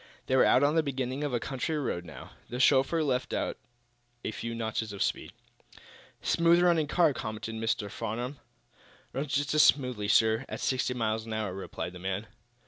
They 0.25 0.35
were 0.35 0.43
out 0.45 0.63
on 0.63 0.73
the 0.73 0.81
beginning 0.81 1.23
of 1.23 1.31
a 1.31 1.39
country 1.39 1.77
road, 1.77 2.05
now. 2.05 2.31
The 2.49 2.59
chauffeur 2.59 3.03
let 3.03 3.31
out 3.35 3.59
a 4.25 4.31
few 4.31 4.55
notches 4.55 4.91
of 4.91 5.03
speed. 5.03 5.31
"Smooth 6.23 6.59
running 6.59 6.87
car," 6.87 7.13
commented 7.13 7.53
Mr. 7.53 7.87
Farnum. 7.87 8.39
"Runs 9.13 9.31
just 9.35 9.53
as 9.53 9.61
smoothly, 9.61 10.07
sir, 10.07 10.43
at 10.49 10.59
sixty 10.59 10.95
miles 10.95 11.27
an 11.27 11.33
hour," 11.33 11.53
replied 11.53 11.93
the 11.93 11.99
man. 11.99 12.25